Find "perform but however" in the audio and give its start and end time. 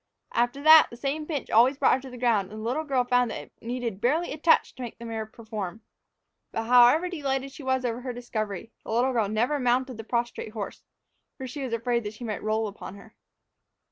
5.27-7.07